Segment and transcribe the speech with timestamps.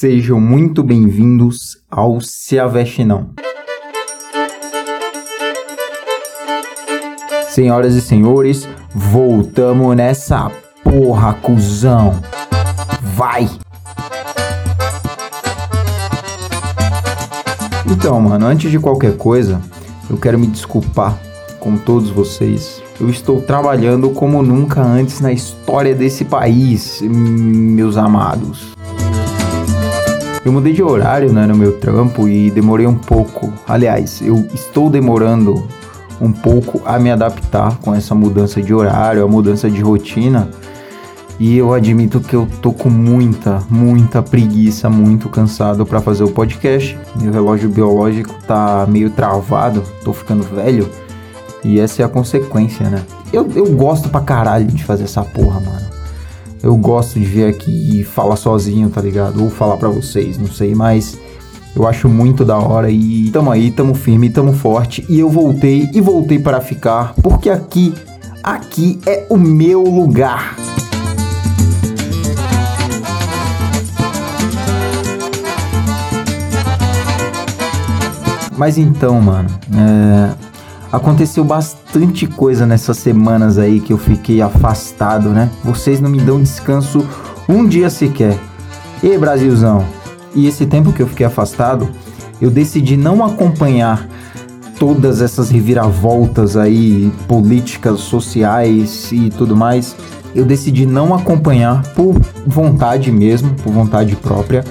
[0.00, 3.34] Sejam muito bem-vindos ao Se Aveste Não.
[7.50, 10.50] Senhoras e senhores, voltamos nessa
[10.82, 12.18] porra, cuzão.
[13.14, 13.46] Vai!
[17.86, 19.60] Então, mano, antes de qualquer coisa,
[20.08, 21.20] eu quero me desculpar
[21.58, 22.82] com todos vocês.
[22.98, 28.79] Eu estou trabalhando como nunca antes na história desse país, meus amados.
[30.44, 33.52] Eu mudei de horário né, no meu trampo e demorei um pouco.
[33.68, 35.68] Aliás, eu estou demorando
[36.18, 40.48] um pouco a me adaptar com essa mudança de horário, a mudança de rotina.
[41.38, 46.30] E eu admito que eu tô com muita, muita preguiça, muito cansado para fazer o
[46.30, 46.98] podcast.
[47.20, 50.88] Meu relógio biológico tá meio travado, tô ficando velho.
[51.62, 53.02] E essa é a consequência, né?
[53.32, 55.99] Eu, eu gosto pra caralho de fazer essa porra, mano.
[56.62, 59.42] Eu gosto de vir aqui e falar sozinho, tá ligado?
[59.42, 61.18] Ou falar para vocês, não sei, mas
[61.74, 65.04] eu acho muito da hora e tamo aí, tamo firme, tamo forte.
[65.08, 67.94] E eu voltei e voltei para ficar, porque aqui,
[68.42, 70.56] aqui é o meu lugar.
[78.54, 80.49] Mas então, mano, é,
[80.92, 85.48] Aconteceu bastante coisa nessas semanas aí que eu fiquei afastado, né?
[85.62, 87.06] Vocês não me dão descanso
[87.48, 88.36] um dia sequer.
[89.02, 89.84] E Brasilzão?
[90.34, 91.88] E esse tempo que eu fiquei afastado,
[92.40, 94.08] eu decidi não acompanhar
[94.80, 99.94] todas essas reviravoltas aí políticas, sociais e tudo mais.
[100.34, 102.14] Eu decidi não acompanhar por
[102.46, 104.64] vontade mesmo, por vontade própria.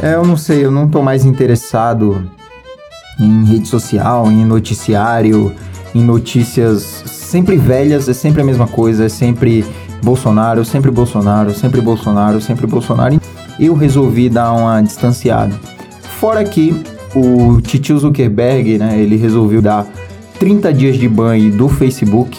[0.00, 2.28] É, eu não sei, eu não tô mais interessado
[3.18, 5.52] em rede social, em noticiário,
[5.94, 9.64] em notícias sempre velhas, é sempre a mesma coisa, é sempre
[10.02, 13.20] Bolsonaro, sempre Bolsonaro, sempre Bolsonaro, sempre Bolsonaro.
[13.58, 15.54] Eu resolvi dar uma distanciada.
[16.18, 16.82] Fora que
[17.14, 19.86] o Titio Zuckerberg, né, ele resolveu dar
[20.38, 22.38] 30 dias de banho do Facebook,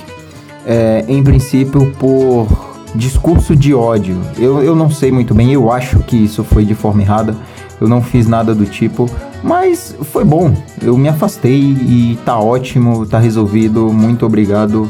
[0.65, 2.47] é, em princípio por
[2.95, 4.19] discurso de ódio.
[4.37, 7.35] Eu, eu não sei muito bem, eu acho que isso foi de forma errada.
[7.79, 9.09] Eu não fiz nada do tipo,
[9.43, 10.53] mas foi bom.
[10.81, 13.91] Eu me afastei e tá ótimo, tá resolvido.
[13.91, 14.89] Muito obrigado,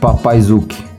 [0.00, 0.90] Papai Zuki.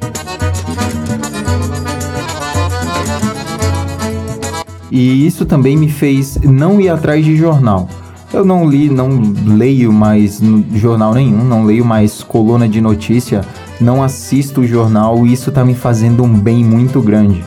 [4.92, 7.88] E isso também me fez não ir atrás de jornal.
[8.34, 9.10] Eu não li, não
[9.46, 10.42] leio mais
[10.74, 13.42] jornal nenhum, não leio mais coluna de notícia,
[13.80, 17.44] não assisto jornal e isso tá me fazendo um bem muito grande.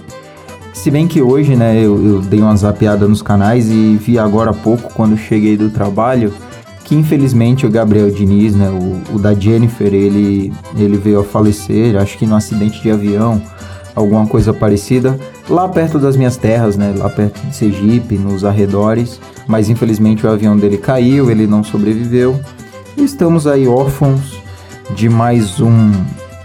[0.84, 4.50] Se bem que hoje, né, eu, eu dei uma zapeada nos canais e vi agora
[4.50, 6.30] há pouco, quando cheguei do trabalho,
[6.84, 11.96] que infelizmente o Gabriel Diniz, né, o, o, da Jennifer, ele, ele veio a falecer,
[11.96, 13.40] acho que num acidente de avião,
[13.94, 15.18] alguma coisa parecida,
[15.48, 20.30] lá perto das minhas terras, né, lá perto de Sergipe, nos arredores, mas infelizmente o
[20.30, 22.38] avião dele caiu, ele não sobreviveu,
[22.94, 24.38] e estamos aí órfãos
[24.94, 25.92] de mais um...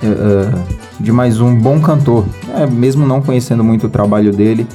[0.02, 2.26] Uh, de mais um bom cantor.
[2.56, 4.68] É, mesmo não conhecendo muito o trabalho dele,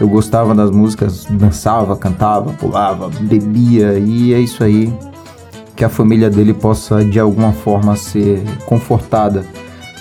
[0.00, 4.92] eu gostava das músicas, dançava, cantava, pulava, bebia e é isso aí.
[5.74, 9.44] Que a família dele possa de alguma forma ser confortada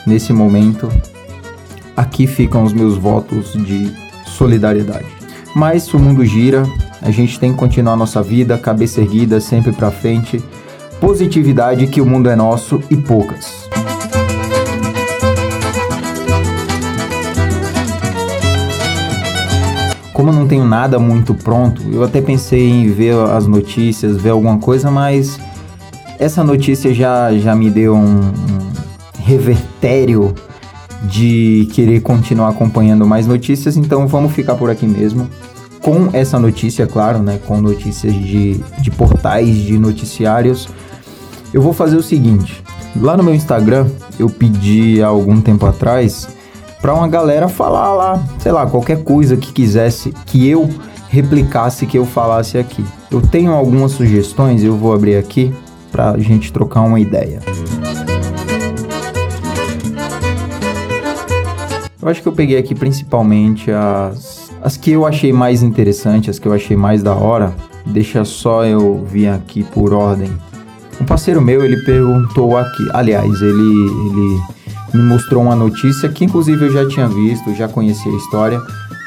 [0.05, 0.89] nesse momento.
[1.95, 3.91] Aqui ficam os meus votos de
[4.25, 5.05] solidariedade.
[5.55, 6.63] Mas o mundo gira,
[7.01, 10.41] a gente tem que continuar nossa vida, cabeça erguida, sempre para frente.
[10.99, 13.69] Positividade que o mundo é nosso e poucas.
[20.19, 24.31] Como eu não tenho nada muito pronto, eu até pensei em ver as notícias, ver
[24.31, 25.39] alguma coisa, mas
[26.19, 28.33] essa notícia já, já me deu um, um
[29.23, 30.35] revertério
[31.03, 35.29] de querer continuar acompanhando mais notícias, então vamos ficar por aqui mesmo.
[35.81, 37.39] Com essa notícia, claro, né?
[37.47, 40.67] Com notícias de, de portais, de noticiários.
[41.53, 42.61] Eu vou fazer o seguinte:
[42.93, 43.87] lá no meu Instagram,
[44.19, 46.27] eu pedi há algum tempo atrás
[46.81, 50.69] para uma galera falar lá, sei lá, qualquer coisa que quisesse que eu
[51.09, 52.85] replicasse que eu falasse aqui.
[53.11, 55.53] Eu tenho algumas sugestões, eu vou abrir aqui
[55.91, 57.41] para a gente trocar uma ideia.
[62.01, 66.39] Eu acho que eu peguei aqui principalmente as, as que eu achei mais interessantes, as
[66.39, 67.53] que eu achei mais da hora.
[67.85, 70.31] Deixa só eu vir aqui por ordem.
[71.01, 74.41] Um parceiro meu, ele perguntou aqui, aliás, ele, ele
[74.93, 78.61] me mostrou uma notícia que inclusive eu já tinha visto, já conhecia a história,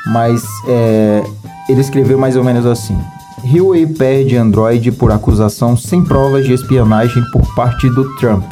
[0.06, 1.22] mas é,
[1.68, 2.98] ele escreveu mais ou menos assim:
[3.44, 8.44] Huawei perde Android por acusação sem provas de espionagem por parte do Trump.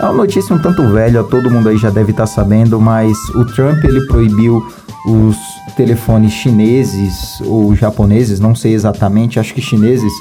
[0.00, 3.16] É uma notícia um tanto velha, todo mundo aí já deve estar tá sabendo, mas
[3.34, 4.62] o Trump ele proibiu
[5.06, 5.36] os
[5.76, 10.12] telefones chineses ou japoneses, não sei exatamente, acho que chineses,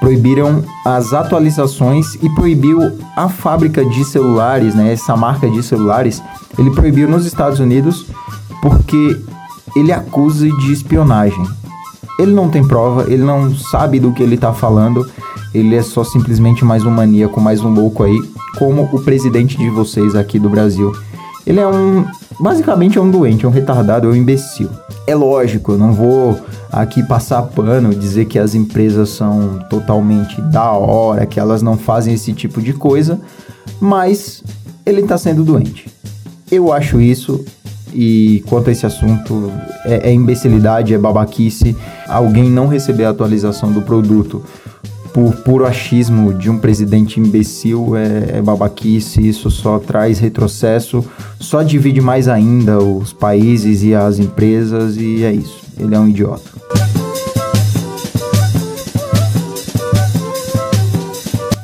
[0.00, 2.80] proibiram as atualizações e proibiu
[3.16, 6.22] a fábrica de celulares, né, essa marca de celulares,
[6.58, 8.06] ele proibiu nos Estados Unidos
[8.62, 9.20] porque
[9.74, 11.44] ele acusa de espionagem.
[12.18, 15.06] Ele não tem prova, ele não sabe do que ele está falando,
[15.54, 18.18] ele é só simplesmente mais um maníaco, mais um louco aí,
[18.58, 20.92] como o presidente de vocês aqui do Brasil.
[21.46, 22.06] Ele é um.
[22.40, 24.68] Basicamente é um doente, é um retardado, é um imbecil.
[25.06, 26.38] É lógico, eu não vou
[26.72, 32.14] aqui passar pano, dizer que as empresas são totalmente da hora, que elas não fazem
[32.14, 33.20] esse tipo de coisa,
[33.80, 34.42] mas
[34.84, 35.86] ele tá sendo doente.
[36.50, 37.44] Eu acho isso,
[37.94, 39.52] e quanto a esse assunto,
[39.84, 41.76] é, é imbecilidade, é babaquice.
[42.08, 44.42] Alguém não receber a atualização do produto
[45.16, 51.02] por puro achismo de um presidente imbecil é, é babaquice, isso só traz retrocesso,
[51.40, 55.62] só divide mais ainda os países e as empresas e é isso.
[55.80, 56.50] Ele é um idiota.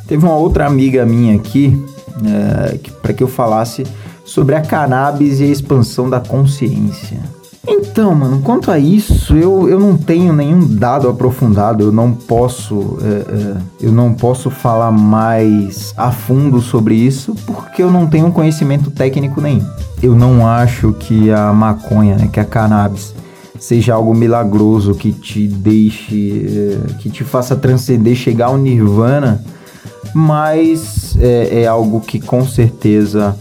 [0.08, 1.78] Teve uma outra amiga minha aqui
[2.24, 3.84] é, para que eu falasse
[4.24, 7.20] sobre a cannabis e a expansão da consciência.
[7.66, 12.98] Então, mano, quanto a isso, eu, eu não tenho nenhum dado aprofundado, eu não posso
[13.00, 18.32] é, é, eu não posso falar mais a fundo sobre isso porque eu não tenho
[18.32, 19.64] conhecimento técnico nenhum.
[20.02, 23.14] Eu não acho que a maconha, né, que a cannabis,
[23.60, 29.40] seja algo milagroso que te deixe, é, que te faça transcender, chegar ao nirvana,
[30.12, 33.36] mas é, é algo que com certeza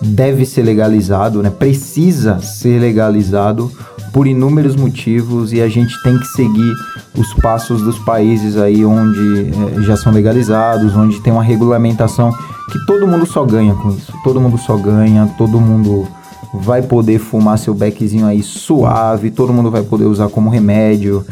[0.00, 1.50] deve ser legalizado, né?
[1.50, 3.70] Precisa ser legalizado
[4.12, 6.72] por inúmeros motivos e a gente tem que seguir
[7.16, 12.32] os passos dos países aí onde é, já são legalizados, onde tem uma regulamentação
[12.70, 14.12] que todo mundo só ganha com isso.
[14.24, 16.06] Todo mundo só ganha, todo mundo
[16.54, 21.24] vai poder fumar seu beckzinho aí suave, todo mundo vai poder usar como remédio.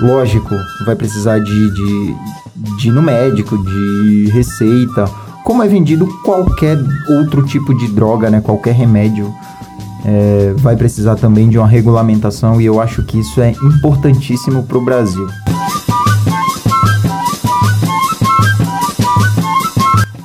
[0.00, 0.54] Lógico,
[0.84, 2.16] vai precisar de, de,
[2.78, 5.04] de ir no médico, de receita
[5.44, 6.78] como é vendido qualquer
[7.18, 8.40] outro tipo de droga, né?
[8.40, 9.32] Qualquer remédio
[10.04, 14.78] é, vai precisar também de uma regulamentação e eu acho que isso é importantíssimo para
[14.78, 15.26] o Brasil.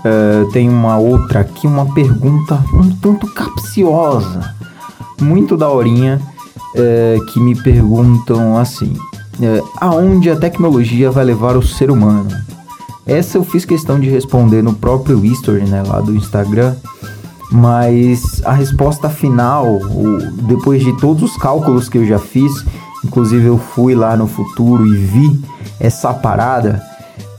[0.03, 4.55] É, tem uma outra aqui, uma pergunta um tanto capciosa,
[5.21, 6.21] muito daorinha,
[6.75, 8.93] é, que me perguntam assim:
[9.41, 12.29] é, aonde a tecnologia vai levar o ser humano?
[13.07, 16.75] Essa eu fiz questão de responder no próprio history, né, lá do Instagram.
[17.49, 19.79] Mas a resposta final,
[20.43, 22.65] depois de todos os cálculos que eu já fiz,
[23.05, 25.41] inclusive eu fui lá no futuro e vi
[25.79, 26.83] essa parada,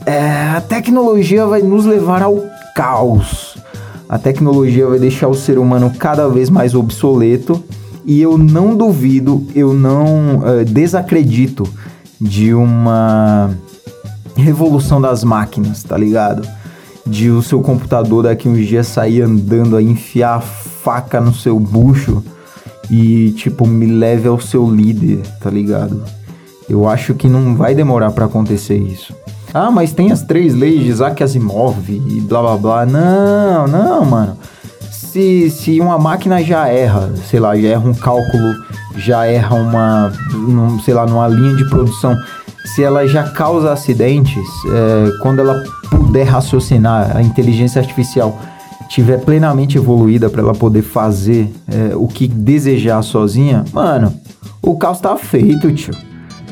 [0.06, 2.42] é, a tecnologia vai nos levar ao
[2.74, 3.58] caos.
[4.08, 7.62] A tecnologia vai deixar o ser humano cada vez mais obsoleto
[8.06, 11.64] e eu não duvido, eu não uh, desacredito
[12.18, 13.50] de uma
[14.42, 16.46] revolução das máquinas, tá ligado?
[17.06, 21.58] De o seu computador daqui uns dias sair andando a enfiar a faca no seu
[21.58, 22.22] bucho
[22.90, 26.02] e tipo me leve ao seu líder, tá ligado?
[26.68, 29.14] Eu acho que não vai demorar para acontecer isso.
[29.52, 32.86] Ah, mas tem as três leis de Isaac Asimov e blá blá blá.
[32.86, 34.36] Não, não, mano.
[34.90, 38.54] Se, se uma máquina já erra, sei lá, já erra um cálculo,
[38.96, 40.12] já erra uma,
[40.84, 42.14] sei lá, numa linha de produção,
[42.74, 48.38] se ela já causa acidentes, é, quando ela puder raciocinar, a inteligência artificial
[48.88, 54.14] tiver plenamente evoluída para ela poder fazer é, o que desejar sozinha, mano,
[54.62, 55.94] o caos tá feito, tio.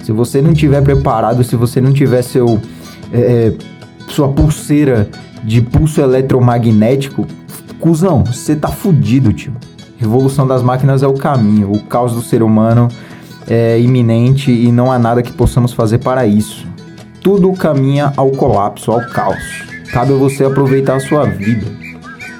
[0.02, 2.60] Se você não tiver preparado, se você não tiver seu
[3.12, 3.52] é,
[4.08, 5.08] sua pulseira
[5.42, 7.26] de pulso eletromagnético,
[7.80, 9.52] cuzão, você tá fudido, tio.
[9.98, 12.88] Revolução das máquinas é o caminho, o caos do ser humano
[13.48, 16.66] é iminente e não há nada que possamos fazer para isso.
[17.20, 19.64] Tudo caminha ao colapso, ao caos.
[19.92, 21.66] Cabe a você aproveitar a sua vida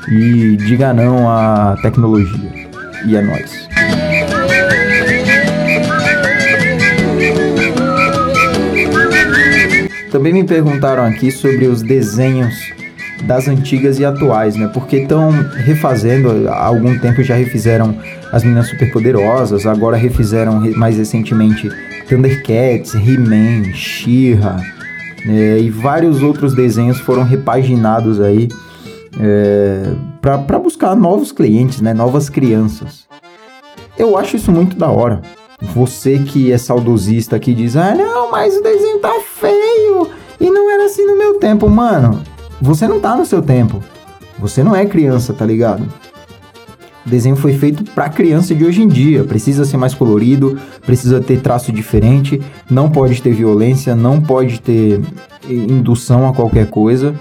[0.08, 2.66] e diga não à tecnologia.
[3.06, 3.68] E é nóis.
[10.10, 12.54] Também me perguntaram aqui sobre os desenhos
[13.24, 14.70] das antigas e atuais, né?
[14.72, 17.96] Porque estão refazendo, há algum tempo já refizeram
[18.36, 21.70] as Meninas Superpoderosas, agora refizeram mais recentemente
[22.08, 24.60] Thundercats, He-Man, She-Ra,
[25.26, 28.48] é, e vários outros desenhos foram repaginados aí
[29.18, 29.90] é,
[30.20, 31.94] para buscar novos clientes, né?
[31.94, 33.06] Novas crianças.
[33.98, 35.22] Eu acho isso muito da hora.
[35.74, 40.70] Você que é saudosista que diz, ah não, mas o desenho tá feio e não
[40.70, 42.22] era assim no meu tempo, mano
[42.60, 43.82] você não tá no seu tempo.
[44.38, 45.86] Você não é criança, tá ligado?
[47.06, 49.22] O desenho foi feito para criança de hoje em dia.
[49.22, 55.00] Precisa ser mais colorido, precisa ter traço diferente, não pode ter violência, não pode ter
[55.48, 57.14] indução a qualquer coisa.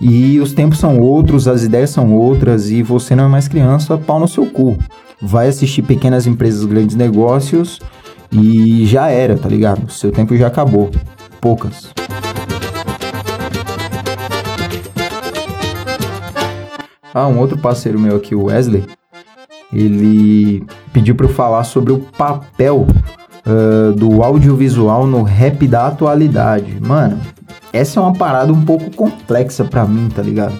[0.00, 3.98] E os tempos são outros, as ideias são outras e você não é mais criança,
[3.98, 4.78] pau no seu cu.
[5.20, 7.80] Vai assistir pequenas empresas, grandes negócios
[8.30, 9.90] e já era, tá ligado?
[9.90, 10.92] Seu tempo já acabou.
[11.40, 11.90] Poucas.
[17.12, 18.84] Ah, um outro parceiro meu aqui, o Wesley,
[19.76, 22.86] ele pediu para eu falar sobre o papel
[23.46, 26.78] uh, do audiovisual no rap da atualidade.
[26.80, 27.20] Mano,
[27.72, 30.54] essa é uma parada um pouco complexa para mim, tá ligado?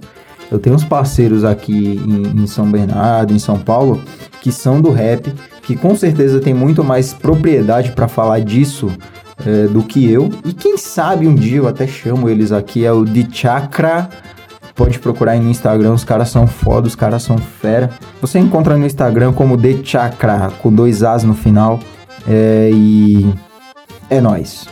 [0.51, 4.01] Eu tenho uns parceiros aqui em, em, São Bernardo, em São Paulo,
[4.41, 5.33] que são do rap,
[5.63, 8.93] que com certeza tem muito mais propriedade para falar disso
[9.45, 10.31] é, do que eu.
[10.45, 14.09] E quem sabe um dia eu até chamo eles aqui, é o de Chakra
[14.77, 17.89] Pode procurar aí no Instagram, os caras são foda, os caras são fera.
[18.21, 21.81] Você encontra no Instagram como The Chakra, com dois As no final.
[22.29, 23.27] É, e
[24.11, 24.69] é nós.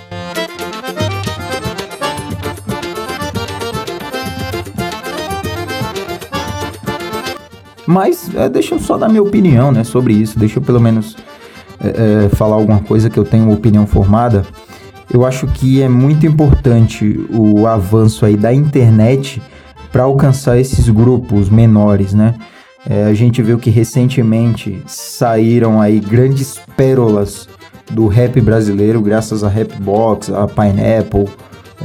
[7.86, 10.38] Mas é, deixa eu só dar minha opinião né, sobre isso.
[10.38, 11.16] Deixa eu pelo menos
[11.80, 14.44] é, é, falar alguma coisa que eu tenho uma opinião formada.
[15.10, 19.40] Eu acho que é muito importante o avanço aí da internet
[19.94, 22.34] para alcançar esses grupos menores, né?
[22.84, 27.48] É, a gente viu que recentemente saíram aí grandes pérolas
[27.92, 31.28] do rap brasileiro, graças a Rapbox, a Pineapple,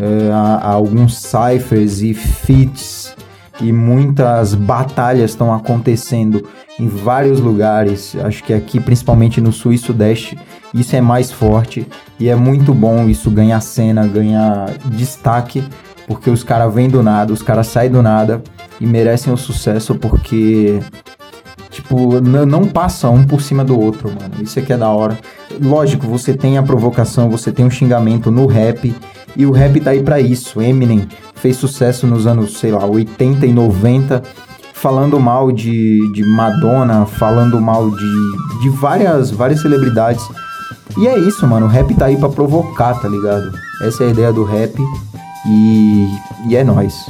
[0.01, 3.15] é, a, a, alguns ciphers e feats
[3.61, 6.47] e muitas batalhas estão acontecendo
[6.79, 8.15] em vários lugares.
[8.23, 10.35] Acho que aqui, principalmente no sul e sudeste,
[10.73, 11.85] isso é mais forte
[12.19, 15.63] e é muito bom isso ganhar cena, ganhar destaque
[16.09, 18.41] porque os caras vêm do nada, os caras saem do nada
[18.81, 20.79] e merecem o sucesso porque,
[21.69, 24.41] tipo, não passa um por cima do outro, mano.
[24.41, 25.19] Isso aqui é da hora.
[25.61, 28.91] Lógico, você tem a provocação, você tem o um xingamento no rap
[29.37, 30.59] e o rap tá aí pra isso.
[30.59, 34.23] Eminem fez sucesso nos anos, sei lá, 80 e 90
[34.73, 40.27] falando mal de, de Madonna, falando mal de, de várias, várias celebridades.
[40.97, 41.67] E é isso, mano.
[41.67, 43.51] O rap tá aí pra provocar, tá ligado?
[43.83, 44.73] Essa é a ideia do rap.
[45.45, 47.05] E, e é nós.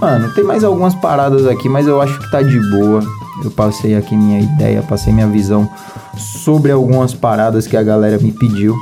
[0.00, 3.00] Mano, tem mais algumas paradas aqui, mas eu acho que tá de boa.
[3.42, 5.68] Eu passei aqui minha ideia, passei minha visão
[6.16, 8.76] sobre algumas paradas que a galera me pediu.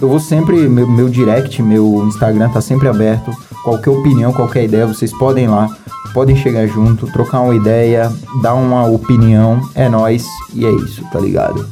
[0.00, 3.30] Eu vou sempre, meu, meu direct, meu Instagram tá sempre aberto.
[3.64, 5.68] Qualquer opinião, qualquer ideia, vocês podem ir lá
[6.12, 11.20] podem chegar junto, trocar uma ideia, dar uma opinião, é nós e é isso, tá
[11.20, 11.66] ligado?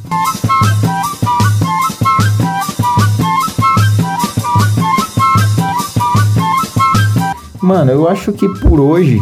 [7.64, 9.18] Mano, eu acho que por hoje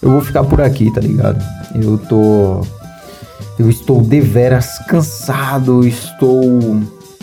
[0.00, 1.42] eu vou ficar por aqui, tá ligado?
[1.74, 2.60] Eu tô.
[3.58, 6.80] Eu estou deveras cansado, estou.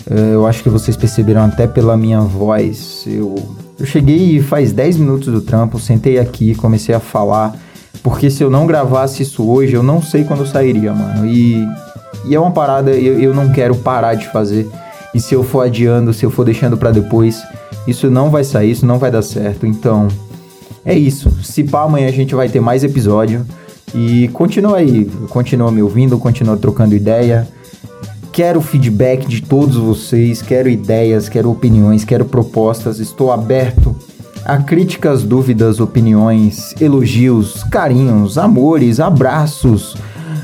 [0.10, 3.04] É, eu acho que vocês perceberam até pela minha voz.
[3.08, 3.36] Eu
[3.82, 7.56] eu cheguei faz 10 minutos do trampo, sentei aqui, comecei a falar,
[8.04, 11.26] porque se eu não gravasse isso hoje, eu não sei quando sairia, mano.
[11.26, 11.68] E,
[12.28, 14.70] e é uma parada, eu, eu não quero parar de fazer.
[15.16, 17.42] E se eu for adiando, se eu for deixando para depois,
[17.88, 19.66] isso não vai sair, isso não vai dar certo.
[19.66, 20.08] Então,
[20.86, 21.32] é isso.
[21.44, 23.44] Se pá, amanhã a gente vai ter mais episódio.
[23.96, 27.48] E continua aí, continua me ouvindo, continua trocando ideia.
[28.32, 33.00] Quero feedback de todos vocês, quero ideias, quero opiniões, quero propostas.
[33.00, 33.94] Estou aberto
[34.46, 39.98] a críticas, dúvidas, opiniões, elogios, carinhos, amores, abraços,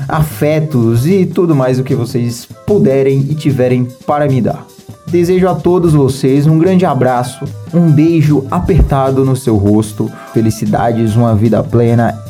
[0.06, 4.66] afetos e tudo mais o que vocês puderem e tiverem para me dar.
[5.06, 11.34] Desejo a todos vocês um grande abraço, um beijo apertado no seu rosto, felicidades, uma
[11.34, 12.22] vida plena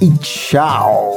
[0.00, 1.12] e tchau!